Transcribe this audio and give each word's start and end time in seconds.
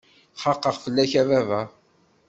Xaqeɣ 0.41 0.75
fell-ak 0.83 1.13
a 1.21 1.23
baba! 1.29 1.61